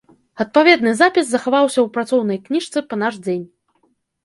[0.45, 3.47] Адпаведны запіс захаваўся ў працоўнай кніжцы па наш дзень.